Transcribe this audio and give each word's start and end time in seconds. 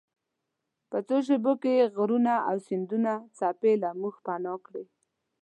په 0.89 0.97
څو 1.07 1.17
شیبو 1.27 1.53
کې 1.61 1.71
یې 1.79 1.85
غرونه 1.95 2.33
او 2.49 2.55
د 2.59 2.63
سیند 2.65 2.91
څپې 3.37 3.73
له 3.83 3.89
موږ 3.99 4.15
پناه 4.25 4.59
کړې. 4.65 4.83